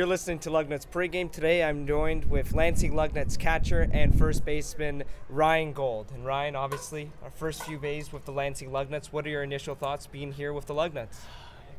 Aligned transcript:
You're 0.00 0.06
listening 0.06 0.38
to 0.38 0.50
Lugnuts 0.50 0.86
pregame. 0.88 1.30
Today 1.30 1.62
I'm 1.62 1.86
joined 1.86 2.24
with 2.30 2.54
Lansing 2.54 2.94
Lugnuts 2.94 3.38
catcher 3.38 3.86
and 3.92 4.18
first 4.18 4.46
baseman 4.46 5.04
Ryan 5.28 5.74
Gold. 5.74 6.10
And 6.14 6.24
Ryan, 6.24 6.56
obviously, 6.56 7.12
our 7.22 7.28
first 7.30 7.64
few 7.64 7.78
days 7.78 8.10
with 8.10 8.24
the 8.24 8.32
Lansing 8.32 8.70
Lugnuts. 8.70 9.08
What 9.08 9.26
are 9.26 9.28
your 9.28 9.42
initial 9.42 9.74
thoughts 9.74 10.06
being 10.06 10.32
here 10.32 10.54
with 10.54 10.64
the 10.64 10.72
Lugnuts? 10.72 11.18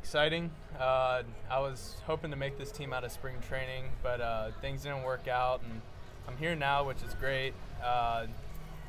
Exciting. 0.00 0.52
Uh, 0.78 1.24
I 1.50 1.58
was 1.58 1.96
hoping 2.06 2.30
to 2.30 2.36
make 2.36 2.58
this 2.58 2.70
team 2.70 2.92
out 2.92 3.02
of 3.02 3.10
spring 3.10 3.38
training, 3.48 3.86
but 4.04 4.20
uh, 4.20 4.52
things 4.60 4.84
didn't 4.84 5.02
work 5.02 5.26
out, 5.26 5.62
and 5.64 5.82
I'm 6.28 6.36
here 6.36 6.54
now, 6.54 6.86
which 6.86 7.02
is 7.02 7.14
great. 7.14 7.54
Uh, 7.82 8.26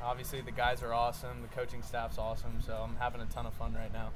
obviously, 0.04 0.42
the 0.42 0.52
guys 0.52 0.84
are 0.84 0.94
awesome, 0.94 1.42
the 1.42 1.48
coaching 1.48 1.82
staff's 1.82 2.20
awesome, 2.20 2.62
so 2.64 2.86
I'm 2.88 2.98
having 2.98 3.20
a 3.20 3.26
ton 3.26 3.48
of 3.48 3.54
fun 3.56 3.74
right 3.74 3.92
now. 3.92 4.12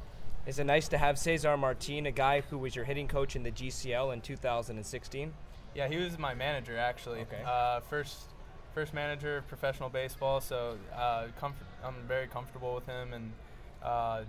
Is 0.47 0.59
it 0.59 0.63
nice 0.63 0.87
to 0.87 0.97
have 0.97 1.19
Cesar 1.19 1.57
Martin, 1.57 2.05
a 2.05 2.11
guy 2.11 2.39
who 2.39 2.57
was 2.57 2.73
your 2.73 2.85
hitting 2.85 3.09
coach 3.09 3.35
in 3.35 3.43
the 3.43 3.51
GCL 3.51 4.13
in 4.13 4.21
2016? 4.21 5.33
Yeah, 5.75 5.89
he 5.89 5.97
was 5.97 6.17
my 6.17 6.33
manager 6.33 6.77
actually. 6.77 7.19
Okay. 7.21 7.43
Uh, 7.45 7.81
first, 7.81 8.17
first 8.73 8.93
manager 8.93 9.37
of 9.37 9.47
professional 9.49 9.89
baseball, 9.89 10.39
so 10.39 10.77
uh, 10.95 11.25
comfort, 11.37 11.67
I'm 11.83 11.95
very 12.07 12.27
comfortable 12.27 12.73
with 12.73 12.85
him 12.85 13.11
and 13.11 13.33
uh, 13.83 14.21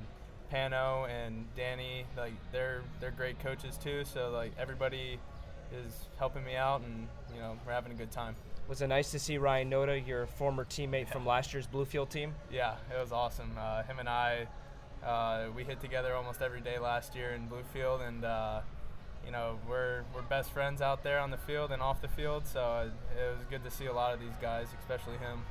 Pano 0.53 1.09
and 1.09 1.45
Danny. 1.57 2.05
Like 2.17 2.33
they're 2.51 2.83
they're 2.99 3.13
great 3.13 3.39
coaches 3.39 3.79
too. 3.79 4.03
So 4.05 4.31
like 4.31 4.51
everybody 4.59 5.21
is 5.73 6.09
helping 6.19 6.45
me 6.45 6.57
out, 6.57 6.81
and 6.81 7.07
you 7.33 7.41
know 7.41 7.57
we're 7.65 7.73
having 7.73 7.93
a 7.93 7.97
good 7.97 8.11
time. 8.11 8.35
Was 8.67 8.83
it 8.83 8.89
nice 8.89 9.13
to 9.13 9.21
see 9.21 9.39
Ryan 9.39 9.71
Noda, 9.71 10.05
your 10.05 10.27
former 10.27 10.65
teammate 10.65 11.09
from 11.09 11.25
last 11.35 11.55
year's 11.55 11.69
Bluefield 11.69 12.09
team? 12.09 12.35
Yeah, 12.51 12.75
it 12.93 13.01
was 13.01 13.13
awesome. 13.13 13.53
Uh, 13.57 13.85
him 13.85 14.01
and 14.01 14.09
I 14.09 14.49
uh, 15.05 15.47
we 15.55 15.65
hit 15.65 15.81
together 15.81 16.15
almost 16.15 16.43
every 16.43 16.61
day 16.61 16.79
last 16.79 17.15
year 17.15 17.31
in 17.31 17.49
Bluefield, 17.49 18.07
and 18.07 18.25
uh, 18.25 18.61
you 19.25 19.33
know 19.33 19.59
we're 19.69 20.03
we're 20.15 20.23
best 20.23 20.51
friends 20.51 20.81
out 20.81 21.03
there 21.03 21.19
on 21.19 21.31
the 21.31 21.37
field 21.37 21.73
and 21.73 21.83
off 21.83 22.01
the 22.01 22.09
field. 22.09 22.47
So 22.47 22.61
uh, 22.61 22.89
it 23.17 23.37
was 23.37 23.45
good 23.51 23.65
to 23.65 23.71
see 23.71 23.87
a 23.87 23.93
lot 23.93 24.15
of 24.15 24.21
these 24.21 24.37
guys, 24.41 24.69
especially 24.81 25.19
him. 25.19 25.43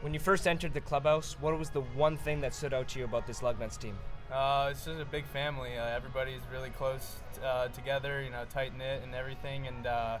When 0.00 0.14
you 0.14 0.20
first 0.20 0.46
entered 0.46 0.72
the 0.72 0.80
clubhouse, 0.80 1.36
what 1.40 1.58
was 1.58 1.70
the 1.70 1.82
one 1.82 2.16
thing 2.16 2.40
that 2.40 2.54
stood 2.54 2.72
out 2.72 2.88
to 2.88 2.98
you 2.98 3.04
about 3.04 3.26
this 3.26 3.40
Lugnuts 3.40 3.78
team? 3.78 3.98
Uh, 4.32 4.68
it's 4.70 4.84
just 4.84 5.00
a 5.00 5.04
big 5.04 5.26
family. 5.26 5.76
Uh, 5.76 5.84
everybody's 5.84 6.40
really 6.52 6.70
close 6.70 7.16
uh, 7.44 7.68
together, 7.68 8.22
you 8.22 8.30
know, 8.30 8.44
tight 8.48 8.76
knit 8.78 9.02
and 9.02 9.14
everything. 9.14 9.66
And 9.66 9.86
uh, 9.86 10.18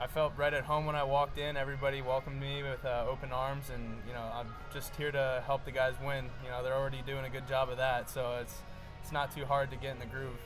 I 0.00 0.06
felt 0.06 0.32
right 0.36 0.54
at 0.54 0.62
home 0.62 0.86
when 0.86 0.94
I 0.94 1.02
walked 1.02 1.38
in. 1.38 1.56
Everybody 1.56 2.02
welcomed 2.02 2.40
me 2.40 2.62
with 2.62 2.84
uh, 2.84 3.04
open 3.08 3.32
arms, 3.32 3.70
and 3.74 3.96
you 4.06 4.12
know, 4.12 4.30
I'm 4.32 4.46
just 4.72 4.94
here 4.94 5.10
to 5.10 5.42
help 5.44 5.64
the 5.64 5.72
guys 5.72 5.94
win. 6.04 6.26
You 6.44 6.50
know, 6.50 6.62
they're 6.62 6.76
already 6.76 7.02
doing 7.04 7.24
a 7.24 7.28
good 7.28 7.48
job 7.48 7.68
of 7.68 7.78
that, 7.78 8.08
so 8.08 8.38
it's 8.40 8.54
it's 9.02 9.10
not 9.10 9.34
too 9.34 9.44
hard 9.44 9.70
to 9.70 9.76
get 9.76 9.94
in 9.94 9.98
the 9.98 10.06
groove. 10.06 10.38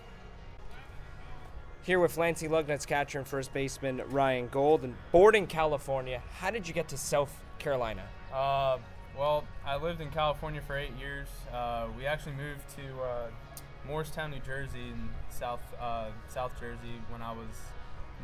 Here 1.82 2.00
with 2.00 2.16
Lansing 2.16 2.48
Lugnuts 2.48 2.86
catcher 2.86 3.18
and 3.18 3.26
first 3.26 3.52
baseman 3.52 4.00
Ryan 4.08 4.48
Gold, 4.48 4.84
and 4.84 4.94
born 5.10 5.34
in 5.34 5.46
California. 5.46 6.22
How 6.38 6.50
did 6.50 6.66
you 6.66 6.72
get 6.72 6.88
to 6.88 6.96
South 6.96 7.34
Carolina? 7.58 8.04
Uh, 8.32 8.78
well, 9.18 9.44
I 9.66 9.76
lived 9.76 10.00
in 10.00 10.10
California 10.10 10.62
for 10.62 10.78
eight 10.78 10.96
years. 10.98 11.28
Uh, 11.52 11.88
we 11.98 12.06
actually 12.06 12.36
moved 12.36 12.62
to 12.76 13.02
uh, 13.02 13.26
Moorestown, 13.86 14.30
New 14.30 14.40
Jersey, 14.40 14.88
in 14.88 15.10
South 15.28 15.60
uh, 15.78 16.06
South 16.28 16.58
Jersey 16.58 17.02
when 17.10 17.20
I 17.20 17.32
was 17.32 17.54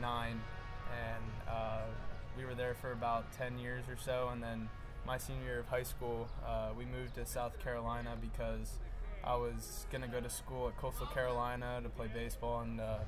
nine 0.01 0.41
and 0.93 1.25
uh, 1.49 1.81
we 2.37 2.45
were 2.45 2.55
there 2.55 2.75
for 2.75 2.93
about 2.93 3.33
10 3.33 3.59
years 3.59 3.85
or 3.89 3.97
so. 3.97 4.29
And 4.33 4.43
then 4.43 4.69
my 5.07 5.19
senior 5.19 5.45
year 5.45 5.59
of 5.61 5.69
high 5.69 5.83
school, 5.83 6.29
uh, 6.47 6.71
we 6.77 6.85
moved 6.85 7.15
to 7.17 7.27
South 7.27 7.59
Carolina 7.63 8.11
because 8.21 8.79
I 9.25 9.35
was 9.37 9.87
going 9.91 10.03
to 10.03 10.09
go 10.09 10.21
to 10.21 10.31
school 10.31 10.69
at 10.69 10.77
Coastal 10.79 11.07
Carolina 11.07 11.81
to 11.83 11.89
play 11.89 12.09
baseball 12.13 12.61
and 12.61 12.81
uh, 12.81 12.99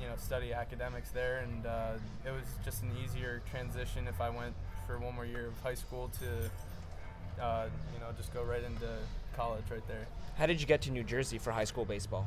you 0.00 0.06
know 0.06 0.14
study 0.16 0.52
academics 0.52 1.10
there. 1.10 1.38
And 1.38 1.66
uh, 1.66 1.92
it 2.26 2.30
was 2.30 2.44
just 2.64 2.82
an 2.82 2.92
easier 3.04 3.42
transition 3.50 4.06
if 4.06 4.20
I 4.20 4.30
went 4.30 4.54
for 4.86 4.98
one 4.98 5.14
more 5.14 5.26
year 5.26 5.46
of 5.46 5.60
high 5.62 5.74
school 5.74 6.10
to 6.20 7.42
uh, 7.42 7.66
you 7.92 8.00
know 8.00 8.06
just 8.16 8.32
go 8.32 8.42
right 8.42 8.62
into 8.62 8.88
college 9.36 9.64
right 9.70 9.86
there. 9.88 10.06
How 10.36 10.46
did 10.46 10.60
you 10.60 10.66
get 10.66 10.82
to 10.82 10.90
New 10.90 11.04
Jersey 11.04 11.38
for 11.38 11.50
high 11.52 11.64
school 11.64 11.84
baseball? 11.84 12.26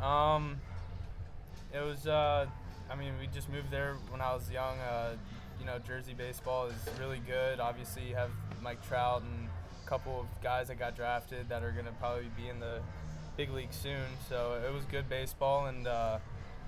Um, 0.00 0.60
it 1.72 1.80
was 1.80 2.06
uh, 2.06 2.46
I 2.90 2.94
mean, 2.94 3.12
we 3.20 3.26
just 3.26 3.48
moved 3.48 3.70
there 3.70 3.96
when 4.10 4.20
I 4.20 4.34
was 4.34 4.50
young. 4.50 4.78
Uh, 4.78 5.16
you 5.58 5.66
know, 5.66 5.78
Jersey 5.78 6.14
baseball 6.14 6.66
is 6.66 6.74
really 6.98 7.20
good. 7.26 7.60
Obviously, 7.60 8.08
you 8.08 8.14
have 8.14 8.30
Mike 8.62 8.86
Trout 8.86 9.22
and 9.22 9.48
a 9.84 9.88
couple 9.88 10.20
of 10.20 10.26
guys 10.42 10.68
that 10.68 10.78
got 10.78 10.96
drafted 10.96 11.48
that 11.48 11.62
are 11.62 11.70
going 11.70 11.86
to 11.86 11.92
probably 11.92 12.28
be 12.36 12.48
in 12.48 12.60
the 12.60 12.80
big 13.36 13.50
league 13.50 13.72
soon. 13.72 14.06
So 14.28 14.60
it 14.66 14.72
was 14.72 14.84
good 14.84 15.08
baseball 15.08 15.66
and 15.66 15.86
uh, 15.86 16.18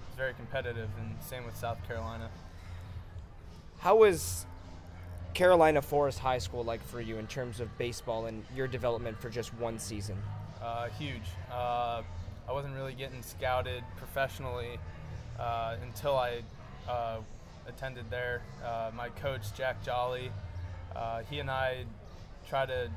it's 0.07 0.17
very 0.17 0.35
competitive. 0.35 0.89
And 0.99 1.17
same 1.23 1.45
with 1.45 1.57
South 1.57 1.79
Carolina. 1.87 2.31
How 3.79 3.97
was 3.97 4.47
Carolina 5.35 5.83
Forest 5.83 6.21
High 6.21 6.39
School 6.39 6.65
like 6.65 6.83
for 6.87 7.01
you 7.01 7.19
in 7.19 7.27
terms 7.27 7.61
of 7.61 7.77
baseball 7.77 8.27
and 8.27 8.45
your 8.55 8.67
development 8.67 9.21
for 9.21 9.29
just 9.29 9.53
one 9.55 9.79
season? 9.79 10.17
Uh, 10.63 10.89
huge. 10.89 11.29
Uh, 11.53 12.03
I 12.49 12.53
wasn't 12.53 12.75
really 12.75 12.95
getting 12.95 13.23
scouted 13.23 13.83
professionally 13.97 14.79
uh, 15.39 15.77
until 15.83 16.17
I 16.17 16.43
uh, 16.89 17.19
attended 17.69 18.11
there. 18.11 18.43
Uh, 18.65 18.91
my 18.95 19.09
coach, 19.11 19.43
Jack 19.57 19.83
Jolly, 19.85 20.31
uh, 20.95 21.23
he 21.31 21.39
and 21.39 21.51
I 21.51 21.85
try 22.49 22.67
to 22.67 22.91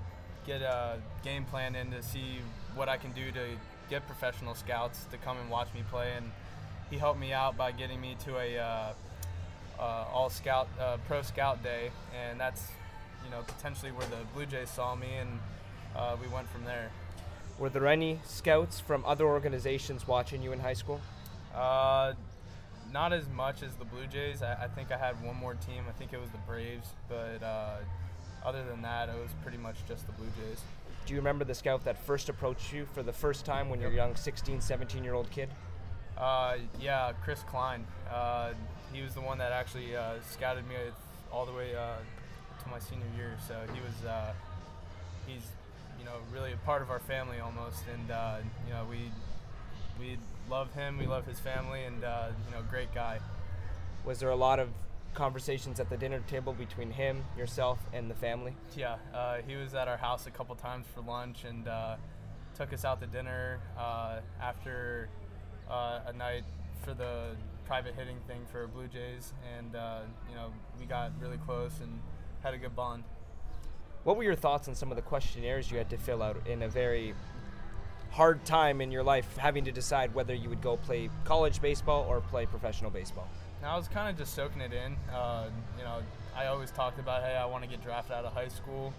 get 0.46 0.62
a 0.62 0.98
game 1.24 1.46
plan 1.46 1.76
in 1.76 1.92
to 1.92 2.02
see 2.02 2.40
what 2.76 2.90
I 2.90 2.98
can 2.98 3.12
do 3.12 3.32
to 3.32 3.46
get 3.90 4.06
professional 4.06 4.56
scouts 4.56 5.06
to 5.12 5.18
come 5.18 5.38
and 5.38 5.50
watch 5.50 5.68
me 5.74 5.84
play. 5.90 6.14
And 6.16 6.32
he 6.90 6.98
helped 6.98 7.20
me 7.20 7.34
out 7.34 7.58
by 7.58 7.72
getting 7.72 8.00
me 8.00 8.16
to 8.26 8.38
a 8.38 8.58
uh, 8.58 8.94
uh, 9.80 10.06
all 10.12 10.30
scout 10.30 10.68
pro 11.08 11.22
scout 11.22 11.64
day, 11.64 11.92
and 12.16 12.40
that's 12.40 12.64
you 13.26 13.32
know 13.32 13.42
potentially 13.42 13.92
where 13.92 14.08
the 14.08 14.18
Blue 14.34 14.46
Jays 14.46 14.70
saw 14.70 14.96
me, 14.96 15.08
and 15.20 15.40
we 16.22 16.28
went 16.28 16.50
from 16.50 16.64
there. 16.64 16.90
Were 17.60 17.70
there 17.70 17.88
any 17.88 18.20
scouts 18.24 18.80
from 18.80 19.04
other 19.06 19.26
organizations 19.26 20.08
watching 20.08 20.44
you 20.44 20.52
in 20.52 20.60
high 20.60 20.74
school? 20.74 21.02
Uh, 21.56 22.14
not 22.98 23.14
as 23.14 23.30
much 23.30 23.62
as 23.62 23.76
the 23.76 23.86
Blue 23.86 24.08
Jays. 24.08 24.42
I, 24.42 24.64
I, 24.64 24.68
think 24.68 24.92
I 24.92 24.98
had 24.98 25.24
one 25.24 25.36
more 25.36 25.54
team. 25.54 25.84
I 25.88 25.92
think 25.92 26.14
it 26.14 26.20
was 26.20 26.32
the 26.32 26.40
Braves, 26.48 26.88
but 27.08 27.44
uh, 27.44 27.76
other 28.44 28.64
than 28.64 28.82
that, 28.82 29.08
it 29.08 29.22
was 29.22 29.30
pretty 29.44 29.60
much 29.60 29.76
just 29.88 30.08
the 30.08 30.14
Blue 30.14 30.26
Jays. 30.36 30.62
Do 31.06 31.14
you 31.14 31.20
remember 31.20 31.46
the 31.46 31.54
scout 31.54 31.86
that 31.86 32.04
first 32.04 32.28
approached 32.28 32.74
you 32.74 32.88
for 32.96 33.04
the 33.04 33.14
first 33.14 33.46
time 33.46 33.70
when 33.70 33.80
you're 33.80 33.92
a 33.92 33.96
young 33.96 34.16
16, 34.16 34.62
17 34.62 35.04
year 35.04 35.14
old 35.14 35.30
kid? 35.30 35.48
Uh, 36.18 36.56
yeah, 36.82 37.12
Chris 37.24 37.42
Klein. 37.44 37.86
Uh, 38.12 38.54
he 38.92 39.04
was 39.04 39.14
the 39.14 39.22
one 39.22 39.38
that 39.38 39.52
actually 39.52 39.96
uh, 39.96 40.14
scouted 40.32 40.68
me 40.68 40.74
all 41.32 41.46
the 41.46 41.54
way 41.54 41.76
uh, 41.76 41.98
to 42.64 42.70
my 42.70 42.80
senior 42.80 43.06
year. 43.16 43.38
So 43.48 43.54
he 43.76 43.80
was, 43.80 44.10
uh, 44.10 44.34
he's, 45.28 45.46
you 46.00 46.06
know, 46.06 46.16
really 46.34 46.52
a 46.52 46.58
part 46.66 46.82
of 46.82 46.90
our 46.90 47.00
family 47.00 47.38
almost, 47.38 47.84
and 47.94 48.10
you 48.66 48.74
know, 48.74 48.88
we 48.90 49.12
we 50.00 50.18
love 50.50 50.74
him. 50.74 50.98
We 50.98 51.08
love 51.08 51.26
his 51.26 51.40
family, 51.40 51.84
and 51.84 52.04
uh, 52.04 52.28
you 52.46 52.56
know, 52.56 52.64
great 52.70 52.94
guy. 52.94 53.20
Was 54.06 54.20
there 54.20 54.30
a 54.30 54.36
lot 54.36 54.60
of 54.60 54.70
conversations 55.14 55.80
at 55.80 55.90
the 55.90 55.98
dinner 55.98 56.22
table 56.28 56.54
between 56.54 56.92
him, 56.92 57.24
yourself, 57.38 57.80
and 57.94 58.10
the 58.10 58.16
family? 58.16 58.54
Yeah, 58.76 58.98
uh, 59.14 59.38
he 59.48 59.56
was 59.56 59.74
at 59.74 59.88
our 59.88 59.98
house 59.98 60.28
a 60.28 60.32
couple 60.32 60.56
times 60.56 60.86
for 60.94 61.02
lunch 61.02 61.44
and 61.44 61.68
uh, 61.68 61.96
took 62.56 62.72
us 62.74 62.86
out 62.86 63.02
to 63.02 63.08
dinner 63.08 63.60
uh, 63.78 64.20
after 64.42 65.10
uh, 65.70 66.02
a 66.08 66.14
night 66.14 66.44
for 66.84 66.94
the 66.94 67.36
private 67.66 67.96
hitting 67.96 68.18
thing 68.28 68.42
for 68.52 68.68
Blue 68.68 68.88
Jays, 68.88 69.34
and 69.58 69.76
uh, 69.76 70.00
you 70.30 70.36
know, 70.36 70.52
we 70.80 70.86
got 70.86 71.12
really 71.20 71.38
close 71.38 71.80
and 71.82 72.00
had 72.42 72.54
a 72.54 72.58
good 72.58 72.76
bond. 72.76 73.04
What 74.04 74.16
were 74.16 74.24
your 74.24 74.36
thoughts 74.36 74.70
on 74.70 74.76
some 74.76 74.90
of 74.90 74.96
the 74.96 75.02
questionnaires 75.02 75.70
you 75.70 75.78
had 75.78 75.90
to 75.90 75.98
fill 75.98 76.24
out 76.24 76.38
in 76.48 76.62
a 76.62 76.70
very 76.70 77.14
hard 78.12 78.44
time 78.46 78.82
in 78.82 78.92
your 78.92 79.04
life 79.04 79.38
having 79.38 79.66
to 79.66 79.72
decide 79.72 80.14
whether 80.14 80.34
you 80.34 80.50
would 80.50 80.62
go 80.62 80.78
play 80.78 81.10
college 81.24 81.62
baseball 81.62 82.06
or 82.10 82.22
play 82.22 82.46
professional 82.46 82.92
baseball? 82.92 83.28
Now, 83.62 83.74
I 83.74 83.78
was 83.78 83.88
kind 83.88 84.10
of 84.10 84.18
just 84.18 84.34
soaking 84.36 84.62
it 84.62 84.74
in. 84.74 84.96
Uh, 85.14 85.50
you 85.78 85.84
know, 85.84 86.00
I 86.36 86.48
always 86.48 86.72
talked 86.72 87.00
about, 87.00 87.24
hey, 87.24 87.36
I 87.36 87.46
want 87.46 87.64
to 87.64 87.70
get 87.70 87.84
drafted 87.84 88.14
out 88.14 88.26
of 88.26 88.34
high 88.34 88.50
school. 88.50 88.94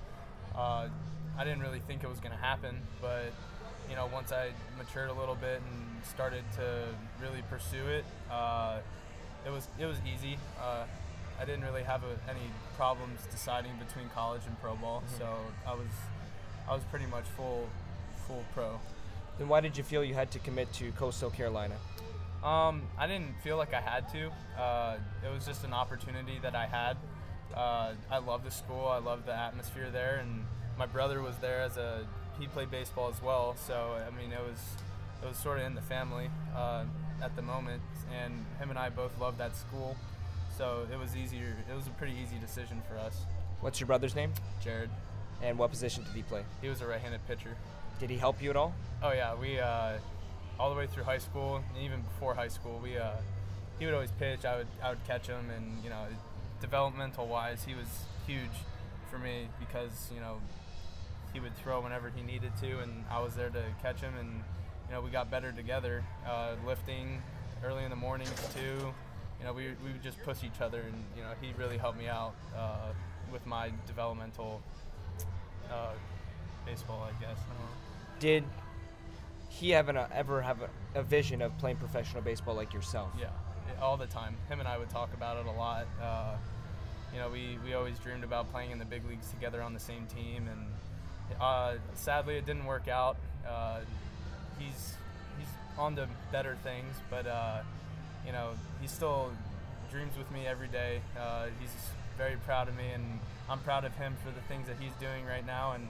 Uh, 0.55 0.88
I 1.37 1.44
didn't 1.44 1.60
really 1.60 1.81
think 1.81 2.02
it 2.02 2.08
was 2.08 2.19
going 2.19 2.32
to 2.32 2.38
happen, 2.38 2.81
but 3.00 3.32
you 3.88 3.94
know, 3.94 4.08
once 4.12 4.32
I 4.32 4.50
matured 4.76 5.08
a 5.08 5.14
little 5.14 5.37
bit 5.37 5.62
and 5.62 6.04
started 6.04 6.43
to 6.56 6.88
really 7.22 7.43
pursue 7.49 7.87
it, 7.87 8.04
uh, 8.31 8.78
it 9.46 9.50
was 9.50 9.69
it 9.78 9.87
was 9.87 9.99
easy. 10.04 10.37
Uh, 10.61 10.84
I 11.40 11.44
didn't 11.44 11.62
really 11.62 11.84
have 11.84 12.02
a, 12.02 12.19
any 12.28 12.50
problems 12.76 13.20
deciding 13.31 13.72
between 13.78 14.08
college 14.11 14.43
and 14.46 14.61
pro 14.61 14.75
ball, 14.75 15.02
mm-hmm. 15.06 15.19
so 15.19 15.37
I 15.66 15.75
was 15.75 15.87
I 16.69 16.75
was 16.75 16.82
pretty 16.90 17.06
much 17.06 17.25
full 17.37 17.69
full 18.26 18.44
pro. 18.52 18.81
Then 19.38 19.49
why 19.49 19.61
did 19.61 19.76
you 19.76 19.85
feel 19.85 20.02
you 20.05 20.14
had 20.14 20.31
to 20.32 20.38
commit 20.40 20.73
to 20.75 20.90
Coastal 20.93 21.31
Carolina? 21.31 21.75
Um, 22.43 22.82
I 22.99 23.06
didn't 23.06 23.35
feel 23.43 23.56
like 23.56 23.75
I 23.75 23.81
had 23.81 24.08
to. 24.12 24.31
Uh, 24.61 24.96
it 25.25 25.32
was 25.32 25.44
just 25.46 25.64
an 25.64 25.73
opportunity 25.73 26.38
that 26.43 26.55
I 26.55 26.67
had. 26.67 26.96
Uh, 27.55 27.93
I 28.11 28.19
love 28.19 28.44
the 28.44 28.50
school. 28.50 28.87
I 28.87 28.99
love 28.99 29.26
the 29.26 29.35
atmosphere 29.35 29.90
there, 29.90 30.19
and 30.23 30.44
my 30.79 30.87
brother 30.87 31.23
was 31.23 31.37
there 31.38 31.61
as 31.62 31.76
a 31.76 32.06
he 32.38 32.46
played 32.46 32.70
baseball 32.70 33.08
as 33.08 33.20
well. 33.23 33.56
So 33.67 33.96
I 34.06 34.17
mean, 34.17 34.32
it 34.32 34.40
was 34.40 34.61
it 35.23 35.26
was 35.29 35.37
sort 35.37 35.58
of 35.58 35.64
in 35.64 35.75
the 35.75 35.82
family. 35.82 36.31
Uh, 36.56 36.85
at 37.20 37.35
the 37.35 37.43
moment, 37.43 37.82
and 38.23 38.32
him 38.61 38.70
and 38.70 38.79
I 38.79 38.90
both 38.90 39.11
love 39.20 39.38
that 39.38 39.56
school, 39.56 39.96
so 40.56 40.87
it 40.93 40.96
was 40.96 41.17
easier. 41.17 41.56
It 41.69 41.75
was 41.75 41.88
a 41.88 41.90
pretty 41.90 42.14
easy 42.14 42.37
decision 42.38 42.81
for 42.88 42.96
us. 42.96 43.23
What's 43.61 43.81
your 43.81 43.88
brother's 43.88 44.14
name? 44.14 44.32
Jared, 44.62 44.88
And 45.43 45.58
what 45.58 45.70
position 45.70 46.05
did 46.05 46.12
he 46.14 46.23
play? 46.23 46.44
he 46.62 46.69
was 46.69 46.81
a 46.81 46.87
right-handed 46.87 47.26
pitcher. 47.26 47.56
Did 47.98 48.10
he 48.10 48.16
help 48.16 48.40
you 48.40 48.50
at 48.50 48.56
all? 48.56 48.74
Oh 49.02 49.10
yeah, 49.10 49.34
we 49.34 49.58
uh, 49.58 49.94
all 50.58 50.70
the 50.70 50.76
way 50.76 50.86
through 50.86 51.02
high 51.02 51.18
school, 51.18 51.56
and 51.56 51.84
even 51.84 52.00
before 52.02 52.34
high 52.34 52.48
school, 52.48 52.78
we 52.80 52.96
uh, 52.96 53.10
he 53.78 53.86
would 53.86 53.94
always 53.94 54.12
pitch. 54.12 54.44
I 54.44 54.58
would 54.58 54.68
I 54.82 54.90
would 54.90 55.04
catch 55.04 55.26
him, 55.26 55.50
and 55.56 55.82
you 55.82 55.90
know, 55.90 56.04
developmental 56.60 57.26
wise, 57.26 57.64
he 57.64 57.74
was 57.74 57.88
huge 58.26 58.64
for 59.10 59.18
me 59.18 59.48
because 59.58 60.10
you 60.14 60.20
know 60.20 60.38
he 61.32 61.40
would 61.40 61.56
throw 61.56 61.80
whenever 61.80 62.08
he 62.14 62.22
needed 62.22 62.52
to, 62.60 62.78
and 62.78 63.04
I 63.10 63.20
was 63.20 63.34
there 63.34 63.50
to 63.50 63.62
catch 63.82 64.00
him, 64.00 64.14
and 64.18 64.44
you 64.88 64.94
know 64.94 65.00
we 65.00 65.10
got 65.10 65.28
better 65.28 65.50
together, 65.50 66.04
uh, 66.24 66.54
lifting 66.64 67.20
early 67.64 67.82
in 67.82 67.90
the 67.90 67.96
mornings 67.96 68.32
too. 68.54 68.92
You 69.40 69.44
know, 69.44 69.52
we, 69.52 69.68
we 69.84 69.92
would 69.92 70.02
just 70.02 70.20
push 70.22 70.42
each 70.44 70.60
other, 70.60 70.80
and 70.80 71.04
you 71.16 71.22
know 71.22 71.30
he 71.40 71.52
really 71.58 71.78
helped 71.78 71.98
me 71.98 72.06
out 72.06 72.34
uh, 72.56 72.92
with 73.32 73.44
my 73.44 73.70
developmental 73.88 74.62
uh, 75.68 75.92
baseball, 76.64 77.02
I 77.02 77.20
guess. 77.20 77.38
I. 77.38 77.88
Did 78.20 78.44
he 79.48 79.70
have 79.70 79.88
an, 79.88 79.96
uh, 79.96 80.08
ever 80.14 80.42
have 80.42 80.58
a, 80.62 81.00
a 81.00 81.02
vision 81.02 81.42
of 81.42 81.56
playing 81.58 81.76
professional 81.76 82.22
baseball 82.22 82.54
like 82.54 82.72
yourself? 82.72 83.10
Yeah, 83.18 83.28
all 83.80 83.96
the 83.96 84.06
time. 84.06 84.36
Him 84.48 84.60
and 84.60 84.68
I 84.68 84.78
would 84.78 84.90
talk 84.90 85.12
about 85.14 85.36
it 85.38 85.46
a 85.46 85.52
lot. 85.52 85.86
Uh, 86.02 86.36
you 87.12 87.18
know, 87.18 87.28
we, 87.28 87.58
we 87.64 87.74
always 87.74 87.98
dreamed 87.98 88.24
about 88.24 88.50
playing 88.52 88.70
in 88.70 88.78
the 88.78 88.84
big 88.84 89.08
leagues 89.08 89.28
together 89.30 89.62
on 89.62 89.72
the 89.72 89.80
same 89.80 90.06
team, 90.06 90.48
and 90.48 91.40
uh, 91.40 91.74
sadly, 91.94 92.36
it 92.36 92.46
didn't 92.46 92.66
work 92.66 92.88
out. 92.88 93.16
Uh, 93.48 93.80
he's 94.58 94.94
he's 95.38 95.48
on 95.78 95.96
to 95.96 96.08
better 96.32 96.56
things, 96.62 96.94
but 97.10 97.26
uh, 97.26 97.60
you 98.26 98.32
know, 98.32 98.50
he 98.80 98.88
still 98.88 99.30
dreams 99.90 100.16
with 100.18 100.30
me 100.30 100.46
every 100.46 100.68
day. 100.68 101.00
Uh, 101.18 101.46
he's 101.60 101.70
very 102.16 102.36
proud 102.44 102.68
of 102.68 102.76
me, 102.76 102.88
and 102.92 103.18
I'm 103.48 103.60
proud 103.60 103.84
of 103.84 103.94
him 103.96 104.16
for 104.24 104.30
the 104.30 104.40
things 104.48 104.66
that 104.66 104.76
he's 104.80 104.92
doing 105.00 105.24
right 105.24 105.46
now, 105.46 105.72
and 105.72 105.88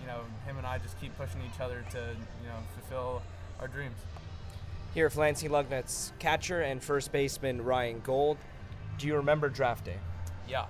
you 0.00 0.06
know, 0.06 0.20
him 0.46 0.58
and 0.58 0.66
I 0.66 0.78
just 0.78 1.00
keep 1.00 1.16
pushing 1.16 1.40
each 1.42 1.60
other 1.60 1.84
to 1.90 1.98
you 1.98 2.48
know 2.48 2.58
fulfill 2.74 3.22
our 3.60 3.68
dreams. 3.68 3.98
Here 4.94 5.06
at 5.06 5.16
Lansing 5.16 5.50
Lugnuts, 5.50 6.12
catcher 6.18 6.60
and 6.60 6.82
first 6.82 7.10
baseman 7.10 7.64
Ryan 7.64 8.00
Gold. 8.04 8.38
Do 8.98 9.06
you 9.08 9.16
remember 9.16 9.48
draft 9.48 9.84
day? 9.84 9.96
Yeah, 10.48 10.66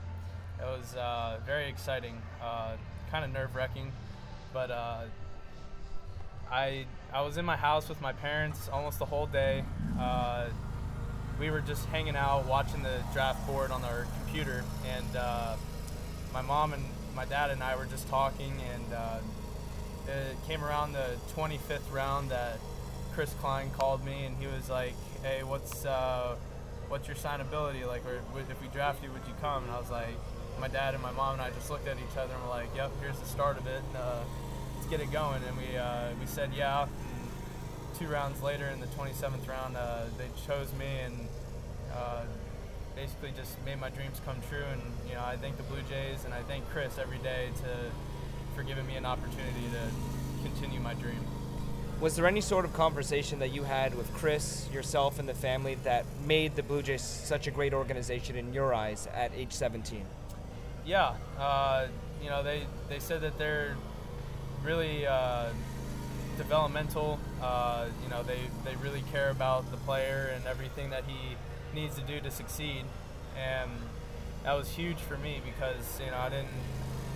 it 0.58 0.64
was 0.64 0.94
uh, 0.96 1.38
very 1.44 1.68
exciting, 1.68 2.20
uh, 2.42 2.72
kind 3.10 3.24
of 3.24 3.32
nerve 3.32 3.54
wracking, 3.54 3.92
but 4.52 4.70
uh, 4.70 5.02
I 6.50 6.86
I 7.12 7.20
was 7.22 7.36
in 7.36 7.44
my 7.44 7.56
house 7.56 7.88
with 7.88 8.00
my 8.00 8.12
parents 8.12 8.68
almost 8.68 8.98
the 8.98 9.04
whole 9.04 9.26
day. 9.26 9.64
Uh, 9.98 10.46
we 11.38 11.50
were 11.50 11.60
just 11.60 11.84
hanging 11.86 12.16
out, 12.16 12.46
watching 12.46 12.82
the 12.82 13.02
draft 13.12 13.46
board 13.46 13.70
on 13.70 13.84
our 13.84 14.06
computer, 14.20 14.64
and 14.86 15.16
uh, 15.16 15.56
my 16.32 16.42
mom 16.42 16.72
and 16.72 16.84
my 17.14 17.24
dad 17.24 17.50
and 17.50 17.62
I 17.62 17.76
were 17.76 17.86
just 17.86 18.08
talking, 18.08 18.52
and 18.74 18.92
uh, 18.92 19.18
it 20.08 20.36
came 20.46 20.64
around 20.64 20.92
the 20.92 21.16
25th 21.34 21.92
round 21.92 22.30
that 22.30 22.58
Chris 23.14 23.32
Klein 23.40 23.70
called 23.70 24.04
me, 24.04 24.24
and 24.24 24.36
he 24.36 24.46
was 24.46 24.68
like, 24.68 24.94
"Hey, 25.22 25.42
what's 25.42 25.84
uh, 25.84 26.36
what's 26.88 27.06
your 27.06 27.16
signability? 27.16 27.86
Like, 27.86 28.04
or, 28.06 28.20
if 28.38 28.60
we 28.60 28.68
draft 28.68 29.02
you, 29.02 29.10
would 29.10 29.26
you 29.26 29.34
come?" 29.40 29.64
And 29.64 29.72
I 29.72 29.78
was 29.78 29.90
like, 29.90 30.14
my 30.60 30.68
dad 30.68 30.94
and 30.94 31.02
my 31.02 31.12
mom 31.12 31.34
and 31.34 31.42
I 31.42 31.50
just 31.50 31.70
looked 31.70 31.88
at 31.88 31.96
each 31.98 32.16
other 32.16 32.32
and 32.32 32.42
were 32.42 32.48
like, 32.48 32.68
"Yep, 32.76 32.92
here's 33.00 33.18
the 33.18 33.26
start 33.26 33.58
of 33.58 33.66
it. 33.66 33.82
Uh, 33.94 34.22
let's 34.76 34.86
get 34.88 35.00
it 35.00 35.12
going." 35.12 35.42
And 35.44 35.56
we 35.56 35.76
uh, 35.76 36.08
we 36.20 36.26
said 36.26 36.50
yeah. 36.56 36.82
And 36.82 37.98
two 37.98 38.06
rounds 38.06 38.42
later, 38.42 38.66
in 38.66 38.80
the 38.80 38.86
27th 38.88 39.48
round, 39.48 39.76
uh, 39.76 40.04
they 40.18 40.28
chose 40.46 40.72
me 40.74 40.86
and 41.04 41.28
uh, 41.92 42.22
basically 42.94 43.32
just 43.36 43.62
made 43.64 43.80
my 43.80 43.90
dreams 43.90 44.20
come 44.24 44.36
true. 44.48 44.64
And 44.72 44.82
you 45.08 45.14
know, 45.14 45.24
I 45.24 45.36
thank 45.36 45.56
the 45.56 45.62
Blue 45.64 45.82
Jays 45.88 46.24
and 46.24 46.32
I 46.32 46.42
thank 46.42 46.68
Chris 46.70 46.98
every 46.98 47.18
day 47.18 47.50
to 47.62 47.90
for 48.54 48.62
giving 48.62 48.86
me 48.86 48.94
an 48.96 49.04
opportunity 49.04 49.68
to 49.72 50.48
continue 50.48 50.80
my 50.80 50.94
dream. 50.94 51.18
Was 52.00 52.16
there 52.16 52.26
any 52.26 52.40
sort 52.40 52.64
of 52.64 52.72
conversation 52.72 53.38
that 53.38 53.48
you 53.48 53.62
had 53.62 53.94
with 53.94 54.12
Chris, 54.14 54.68
yourself, 54.72 55.18
and 55.18 55.28
the 55.28 55.34
family 55.34 55.76
that 55.84 56.04
made 56.24 56.54
the 56.54 56.62
Blue 56.62 56.82
Jays 56.82 57.02
such 57.02 57.46
a 57.46 57.50
great 57.50 57.72
organization 57.72 58.36
in 58.36 58.52
your 58.52 58.74
eyes 58.74 59.08
at 59.14 59.32
age 59.34 59.52
17? 59.52 60.04
Yeah, 60.84 61.14
uh, 61.38 61.86
you 62.22 62.28
know 62.28 62.42
they 62.42 62.64
they 62.88 62.98
said 62.98 63.22
that 63.22 63.38
they're 63.38 63.76
really 64.62 65.06
uh, 65.06 65.48
developmental. 66.36 67.18
Uh, 67.40 67.86
you 68.02 68.10
know 68.10 68.22
they 68.22 68.40
they 68.64 68.76
really 68.76 69.02
care 69.12 69.30
about 69.30 69.70
the 69.70 69.78
player 69.78 70.32
and 70.34 70.44
everything 70.46 70.90
that 70.90 71.04
he 71.06 71.36
needs 71.74 71.96
to 71.96 72.02
do 72.02 72.20
to 72.20 72.30
succeed, 72.30 72.84
and 73.36 73.70
that 74.44 74.54
was 74.54 74.68
huge 74.68 74.98
for 74.98 75.16
me 75.16 75.40
because 75.44 76.00
you 76.00 76.10
know 76.10 76.18
I 76.18 76.28
didn't 76.28 76.48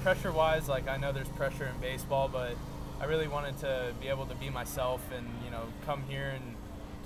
pressure 0.02 0.32
wise 0.32 0.68
like 0.68 0.88
I 0.88 0.96
know 0.96 1.12
there's 1.12 1.28
pressure 1.28 1.66
in 1.66 1.80
baseball, 1.80 2.28
but 2.28 2.54
I 3.00 3.04
really 3.04 3.28
wanted 3.28 3.58
to 3.60 3.92
be 4.00 4.08
able 4.08 4.26
to 4.26 4.34
be 4.34 4.50
myself 4.50 5.02
and 5.16 5.26
you 5.44 5.50
know 5.50 5.62
come 5.86 6.02
here 6.08 6.32
and 6.34 6.54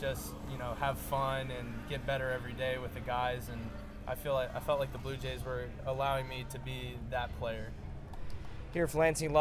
just 0.01 0.33
you 0.51 0.59
know 0.59 0.75
have 0.81 0.99
fun 0.99 1.51
and 1.51 1.73
get 1.89 2.07
better 2.07 2.31
every 2.31 2.53
day 2.53 2.79
with 2.79 2.95
the 2.95 3.01
guys 3.01 3.49
and 3.51 3.61
I 4.07 4.15
feel 4.15 4.35
like 4.35 4.55
I 4.55 4.61
felt 4.61 4.81
like 4.81 4.93
the 4.93 4.99
Blue 4.99 5.17
Jays 5.17 5.45
were 5.45 5.67
allowing 5.87 6.29
me 6.29 6.45
to 6.51 6.59
be 6.59 6.95
that 7.11 7.37
player. 7.39 7.69
Here 8.73 8.87
for 8.87 8.99
Lansing 8.99 9.33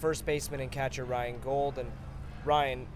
first 0.00 0.26
baseman 0.26 0.60
and 0.60 0.70
catcher 0.70 1.04
Ryan 1.04 1.40
Gold. 1.42 1.78
And 1.78 1.90
Ryan, 2.44 2.86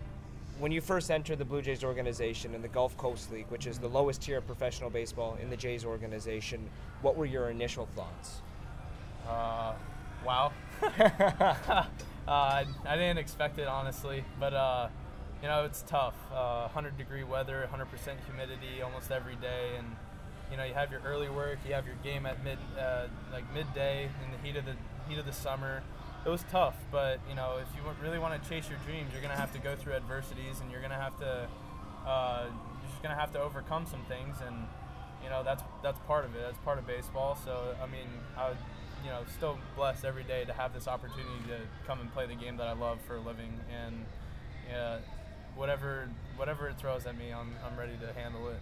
when 0.59 0.73
you 0.73 0.81
first 0.81 1.11
entered 1.11 1.39
the 1.39 1.45
Blue 1.45 1.63
Jays 1.63 1.85
organization 1.85 2.55
in 2.55 2.63
the 2.63 2.69
Gulf 2.69 2.97
Coast 2.97 3.33
League, 3.33 3.47
which 3.49 3.67
is 3.67 3.79
the 3.79 3.89
lowest 3.89 4.23
tier 4.23 4.39
of 4.39 4.47
professional 4.47 4.91
baseball 4.91 5.39
in 5.41 5.51
the 5.51 5.57
Jays 5.57 5.85
organization, 5.85 6.69
what 7.03 7.17
were 7.17 7.27
your 7.27 7.51
initial 7.51 7.87
thoughts? 7.95 8.41
Uh, 9.29 9.75
wow. 10.25 10.53
uh, 10.83 11.87
I 12.27 12.65
didn't 12.85 13.19
expect 13.19 13.59
it 13.59 13.69
honestly, 13.69 14.25
but 14.41 14.53
uh, 14.53 14.89
you 15.43 15.49
know 15.49 15.65
it's 15.65 15.83
tough. 15.83 16.15
Uh, 16.33 16.63
100 16.63 16.99
degree 16.99 17.25
weather, 17.25 17.69
100% 17.73 17.87
humidity 18.27 18.83
almost 18.83 19.13
every 19.13 19.37
day, 19.37 19.71
and 19.79 19.87
you 20.51 20.57
know 20.57 20.65
you 20.65 20.75
have 20.75 20.91
your 20.91 21.03
early 21.05 21.29
work, 21.29 21.59
you 21.67 21.75
have 21.75 21.87
your 21.87 21.97
game 22.03 22.27
at 22.27 22.43
mid 22.43 22.59
uh, 22.79 23.07
like 23.33 23.45
midday 23.55 24.09
in 24.25 24.33
the 24.33 24.39
heat 24.39 24.57
of 24.57 24.65
the 24.65 24.75
heat 25.09 25.19
of 25.19 25.27
the 25.27 25.33
summer. 25.33 25.83
It 26.29 26.31
was 26.31 26.45
tough, 26.51 26.77
but 26.93 27.21
you 27.27 27.35
know 27.35 27.57
if 27.57 27.75
you 27.75 27.81
really 28.03 28.19
want 28.19 28.37
to 28.37 28.49
chase 28.51 28.69
your 28.69 28.79
dreams, 28.85 29.09
you're 29.15 29.23
gonna 29.23 29.35
have 29.35 29.51
to 29.55 29.59
go 29.59 29.75
through 29.75 29.95
adversities, 29.95 30.61
and 30.61 30.71
you're 30.71 30.83
gonna 30.83 31.01
have 31.01 31.19
to 31.21 31.49
uh, 32.07 32.45
you're 32.45 32.91
just 32.91 33.03
gonna 33.03 33.15
have 33.15 33.33
to 33.33 33.41
overcome 33.41 33.87
some 33.87 34.05
things, 34.11 34.37
and 34.47 34.55
you 35.25 35.31
know 35.31 35.43
that's 35.43 35.63
that's 35.83 35.99
part 36.01 36.27
of 36.27 36.35
it. 36.35 36.43
That's 36.43 36.59
part 36.59 36.79
of 36.79 36.87
baseball. 36.87 37.39
So 37.43 37.75
I 37.83 37.87
mean, 37.87 38.09
I 38.37 38.51
you 39.03 39.09
know 39.09 39.21
still 39.39 39.57
blessed 39.75 40.05
every 40.05 40.23
day 40.23 40.45
to 40.45 40.53
have 40.53 40.75
this 40.75 40.87
opportunity 40.87 41.49
to 41.49 41.61
come 41.87 41.99
and 41.99 42.13
play 42.13 42.27
the 42.27 42.35
game 42.35 42.59
that 42.59 42.67
I 42.67 42.75
love 42.75 42.99
for 43.07 43.17
a 43.17 43.21
living, 43.21 43.59
and 43.75 44.05
yeah, 44.69 44.99
whatever 45.57 46.11
whatever 46.37 46.69
it 46.69 46.77
throws 46.77 47.07
at 47.07 47.17
me, 47.17 47.33
I'm 47.33 47.55
I'm 47.67 47.79
ready 47.79 47.97
to 48.03 48.13
handle 48.13 48.49
it. 48.49 48.61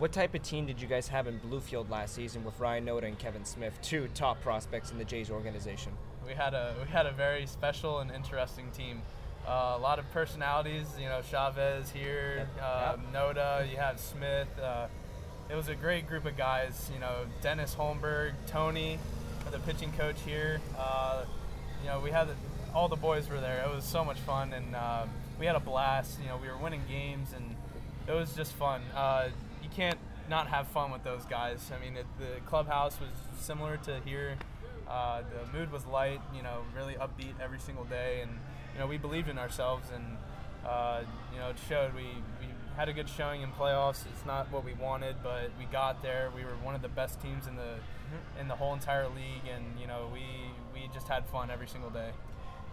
What 0.00 0.10
type 0.10 0.34
of 0.34 0.42
team 0.42 0.66
did 0.66 0.82
you 0.82 0.88
guys 0.88 1.06
have 1.06 1.28
in 1.28 1.38
Bluefield 1.38 1.90
last 1.90 2.16
season 2.16 2.42
with 2.44 2.58
Ryan 2.58 2.86
Noda 2.86 3.04
and 3.04 3.16
Kevin 3.16 3.44
Smith, 3.44 3.78
two 3.82 4.08
top 4.14 4.40
prospects 4.40 4.90
in 4.90 4.98
the 4.98 5.04
Jays 5.04 5.30
organization? 5.30 5.92
We 6.28 6.34
had 6.34 6.52
a 6.52 6.74
we 6.80 6.88
had 6.90 7.06
a 7.06 7.12
very 7.12 7.46
special 7.46 8.00
and 8.00 8.10
interesting 8.10 8.70
team. 8.76 9.00
Uh, 9.46 9.74
a 9.76 9.78
lot 9.78 9.98
of 9.98 10.10
personalities, 10.12 10.86
you 11.00 11.06
know, 11.06 11.22
Chavez 11.22 11.90
here, 11.90 12.46
uh, 12.62 12.96
Noda, 13.14 13.68
you 13.70 13.78
have 13.78 13.98
Smith. 13.98 14.48
Uh, 14.62 14.88
it 15.48 15.54
was 15.54 15.68
a 15.68 15.74
great 15.74 16.06
group 16.06 16.26
of 16.26 16.36
guys. 16.36 16.90
You 16.92 17.00
know, 17.00 17.24
Dennis 17.40 17.74
Holmberg, 17.74 18.32
Tony, 18.46 18.98
the 19.50 19.58
pitching 19.60 19.90
coach 19.92 20.16
here. 20.26 20.60
Uh, 20.78 21.24
you 21.82 21.88
know, 21.88 21.98
we 22.00 22.10
had 22.10 22.28
all 22.74 22.88
the 22.88 22.96
boys 22.96 23.30
were 23.30 23.40
there. 23.40 23.64
It 23.64 23.74
was 23.74 23.84
so 23.84 24.04
much 24.04 24.18
fun, 24.20 24.52
and 24.52 24.76
uh, 24.76 25.06
we 25.40 25.46
had 25.46 25.56
a 25.56 25.60
blast. 25.60 26.20
You 26.20 26.28
know, 26.28 26.36
we 26.36 26.48
were 26.48 26.58
winning 26.58 26.82
games, 26.86 27.28
and 27.34 27.56
it 28.06 28.12
was 28.12 28.34
just 28.34 28.52
fun. 28.52 28.82
Uh, 28.94 29.28
you 29.62 29.70
can't 29.74 29.98
not 30.28 30.48
have 30.48 30.68
fun 30.68 30.90
with 30.92 31.04
those 31.04 31.24
guys. 31.24 31.70
I 31.74 31.82
mean, 31.82 31.96
it, 31.96 32.04
the 32.18 32.40
clubhouse 32.44 33.00
was 33.00 33.08
similar 33.40 33.78
to 33.78 34.00
here. 34.04 34.36
Uh, 34.88 35.22
the 35.22 35.58
mood 35.58 35.70
was 35.70 35.84
light, 35.86 36.20
you 36.34 36.42
know, 36.42 36.62
really 36.74 36.94
upbeat 36.94 37.34
every 37.42 37.58
single 37.58 37.84
day, 37.84 38.20
and 38.22 38.30
you 38.72 38.78
know 38.78 38.86
we 38.86 38.96
believed 38.98 39.28
in 39.28 39.38
ourselves, 39.38 39.88
and 39.94 40.16
uh, 40.66 41.02
you 41.32 41.38
know 41.38 41.50
it 41.50 41.56
showed. 41.68 41.94
We 41.94 42.02
we 42.40 42.46
had 42.76 42.88
a 42.88 42.92
good 42.92 43.08
showing 43.08 43.42
in 43.42 43.50
playoffs. 43.52 44.04
It's 44.14 44.24
not 44.26 44.50
what 44.52 44.64
we 44.64 44.72
wanted, 44.74 45.16
but 45.22 45.50
we 45.58 45.64
got 45.66 46.02
there. 46.02 46.30
We 46.34 46.42
were 46.44 46.56
one 46.62 46.74
of 46.74 46.82
the 46.82 46.88
best 46.88 47.20
teams 47.20 47.46
in 47.46 47.56
the 47.56 47.74
in 48.40 48.48
the 48.48 48.54
whole 48.56 48.72
entire 48.72 49.08
league, 49.08 49.46
and 49.54 49.78
you 49.78 49.86
know 49.86 50.08
we 50.12 50.22
we 50.72 50.88
just 50.94 51.06
had 51.08 51.26
fun 51.26 51.50
every 51.50 51.68
single 51.68 51.90
day. 51.90 52.10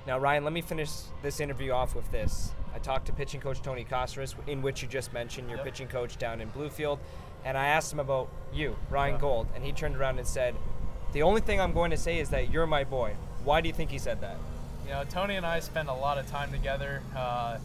Now, 0.08 0.20
Ryan, 0.20 0.44
let 0.44 0.54
me 0.54 0.62
finish 0.62 0.92
this 1.24 1.40
interview 1.40 1.72
off 1.72 1.96
with 1.96 2.10
this. 2.12 2.52
I 2.76 2.78
talked 2.80 3.08
to 3.08 3.14
pitching 3.14 3.42
coach 3.42 3.62
Tony 3.64 3.84
Costas, 3.84 4.36
in 4.46 4.62
which 4.62 4.84
you 4.84 4.88
just 4.88 5.12
mentioned 5.14 5.50
your 5.50 5.58
Yep. 5.58 5.66
pitching 5.66 5.88
coach 5.88 6.18
down 6.18 6.42
in 6.42 6.52
Bluefield, 6.52 7.00
and 7.44 7.58
I 7.58 7.66
asked 7.68 7.92
him 7.92 8.00
about 8.00 8.30
you, 8.54 8.76
Ryan 8.92 9.16
Yeah. 9.16 9.22
Gold, 9.22 9.48
and 9.56 9.64
he 9.64 9.72
turned 9.72 9.96
around 9.96 10.20
and 10.20 10.28
said, 10.28 10.54
"The 11.16 11.24
only 11.24 11.40
thing 11.40 11.62
I'm 11.62 11.72
going 11.72 11.92
to 11.92 11.98
say 11.98 12.20
is 12.20 12.30
that 12.30 12.52
you're 12.52 12.68
my 12.68 12.84
boy." 12.84 13.16
Why 13.46 13.62
do 13.62 13.68
you 13.68 13.74
think 13.74 13.92
he 13.92 14.00
said 14.00 14.20
that? 14.22 14.38
You 14.86 14.92
know, 14.92 15.04
Tony 15.08 15.36
and 15.36 15.46
I 15.46 15.60
spend 15.60 15.88
a 15.88 15.94
lot 15.94 16.18
of 16.18 16.28
time 16.28 16.52
together. 16.52 17.02
Uh, 17.16 17.60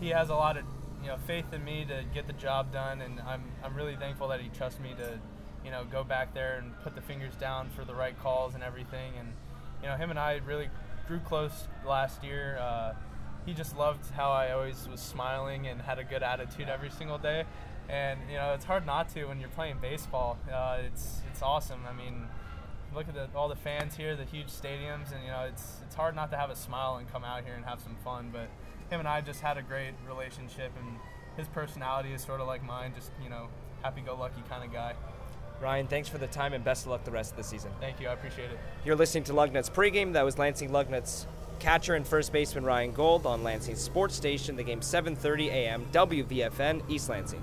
he 0.00 0.08
has 0.08 0.30
a 0.30 0.34
lot 0.34 0.56
of 0.56 0.64
you 1.02 1.08
know 1.08 1.16
faith 1.26 1.52
in 1.52 1.64
me 1.64 1.84
to 1.84 2.04
get 2.14 2.26
the 2.26 2.32
job 2.32 2.72
done, 2.72 3.00
and 3.02 3.20
I'm 3.20 3.42
I'm 3.62 3.74
really 3.74 3.96
thankful 3.96 4.28
that 4.28 4.40
he 4.40 4.48
trusts 4.56 4.80
me 4.80 4.94
to 4.98 5.18
you 5.64 5.70
know 5.70 5.84
go 5.84 6.04
back 6.04 6.32
there 6.32 6.58
and 6.62 6.72
put 6.82 6.94
the 6.94 7.00
fingers 7.02 7.34
down 7.36 7.68
for 7.70 7.84
the 7.84 7.94
right 7.94 8.18
calls 8.22 8.54
and 8.54 8.62
everything. 8.62 9.12
And 9.18 9.28
you 9.82 9.88
know 9.88 9.96
him 9.96 10.10
and 10.10 10.18
I 10.18 10.40
really 10.46 10.70
grew 11.06 11.20
close 11.20 11.68
last 11.86 12.24
year. 12.24 12.58
Uh, 12.58 12.94
he 13.46 13.52
just 13.52 13.76
loved 13.76 14.08
how 14.12 14.30
I 14.30 14.52
always 14.52 14.88
was 14.88 15.00
smiling 15.00 15.66
and 15.66 15.80
had 15.82 15.98
a 15.98 16.04
good 16.04 16.22
attitude 16.22 16.68
every 16.68 16.90
single 16.90 17.18
day. 17.18 17.44
And 17.88 18.20
you 18.30 18.36
know 18.36 18.54
it's 18.54 18.64
hard 18.64 18.86
not 18.86 19.08
to 19.14 19.24
when 19.24 19.40
you're 19.40 19.50
playing 19.50 19.78
baseball. 19.80 20.38
Uh, 20.52 20.78
it's 20.86 21.20
it's 21.30 21.42
awesome. 21.42 21.80
I 21.88 21.92
mean 21.92 22.28
look 22.94 23.08
at 23.08 23.14
the, 23.14 23.28
all 23.36 23.48
the 23.48 23.56
fans 23.56 23.96
here, 23.96 24.16
the 24.16 24.24
huge 24.24 24.48
stadiums, 24.48 25.12
and 25.12 25.22
you 25.24 25.30
know 25.30 25.46
it's 25.48 25.80
it's 25.84 25.94
hard 25.94 26.14
not 26.14 26.30
to 26.30 26.36
have 26.36 26.50
a 26.50 26.56
smile 26.56 26.96
and 26.96 27.10
come 27.10 27.24
out 27.24 27.44
here 27.44 27.54
and 27.54 27.64
have 27.64 27.80
some 27.80 27.96
fun. 28.04 28.30
But 28.32 28.48
him 28.90 29.00
and 29.00 29.08
I 29.08 29.20
just 29.20 29.40
had 29.40 29.56
a 29.56 29.62
great 29.62 29.94
relationship, 30.06 30.72
and 30.78 30.96
his 31.36 31.48
personality 31.48 32.12
is 32.12 32.22
sort 32.22 32.40
of 32.40 32.46
like 32.46 32.64
mine, 32.64 32.92
just 32.94 33.10
you 33.22 33.30
know 33.30 33.48
happy-go-lucky 33.82 34.42
kind 34.48 34.64
of 34.64 34.72
guy. 34.72 34.94
Ryan, 35.60 35.86
thanks 35.86 36.08
for 36.08 36.18
the 36.18 36.26
time 36.26 36.54
and 36.54 36.64
best 36.64 36.86
of 36.86 36.90
luck 36.90 37.04
the 37.04 37.10
rest 37.10 37.32
of 37.32 37.36
the 37.36 37.44
season. 37.44 37.70
Thank 37.80 38.00
you, 38.00 38.08
I 38.08 38.12
appreciate 38.12 38.50
it. 38.50 38.58
You're 38.84 38.96
listening 38.96 39.24
to 39.24 39.32
Lugnuts 39.32 39.70
pregame. 39.70 40.14
That 40.14 40.24
was 40.24 40.38
Lansing 40.38 40.70
Lugnuts 40.70 41.26
catcher 41.58 41.94
and 41.94 42.06
first 42.06 42.32
baseman 42.32 42.64
Ryan 42.64 42.92
Gold 42.92 43.26
on 43.26 43.44
Lansing 43.44 43.76
Sports 43.76 44.16
Station. 44.16 44.56
The 44.56 44.64
game 44.64 44.80
7:30 44.80 45.48
a.m. 45.48 45.86
WVFN 45.92 46.82
East 46.88 47.08
Lansing. 47.08 47.42